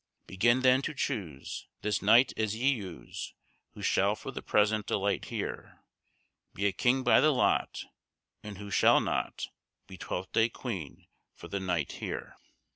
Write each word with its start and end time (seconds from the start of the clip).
Begin 0.25 0.61
then 0.61 0.81
to 0.81 0.95
chuse, 0.95 1.67
This 1.83 2.01
night 2.01 2.33
as 2.35 2.55
ye 2.55 2.71
use, 2.71 3.35
Who 3.75 3.83
shall 3.83 4.15
for 4.15 4.31
the 4.31 4.41
present 4.41 4.87
delight 4.87 5.25
here; 5.25 5.83
Be 6.55 6.65
a 6.65 6.71
king 6.71 7.03
by 7.03 7.21
the 7.21 7.29
lot, 7.29 7.85
And 8.41 8.57
who 8.57 8.71
shall 8.71 8.99
not 8.99 9.49
Be 9.85 9.99
Twelfth 9.99 10.31
Day 10.31 10.49
queene 10.49 11.05
for 11.35 11.49
the 11.49 11.59
night 11.59 11.91
heere. 11.99 12.35